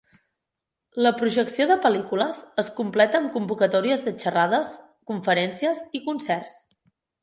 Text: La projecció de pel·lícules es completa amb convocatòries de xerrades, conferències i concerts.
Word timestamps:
La 1.07 1.11
projecció 1.19 1.67
de 1.73 1.77
pel·lícules 1.83 2.41
es 2.65 2.73
completa 2.81 3.21
amb 3.23 3.31
convocatòries 3.37 4.09
de 4.09 4.17
xerrades, 4.27 4.77
conferències 5.15 5.89
i 6.01 6.07
concerts. 6.13 6.63